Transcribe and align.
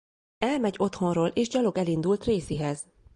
Elmegy 0.39 0.75
otthonról 0.77 1.27
és 1.27 1.47
gyalog 1.47 1.77
elindul 1.77 2.17
Tracyhez. 2.17 2.85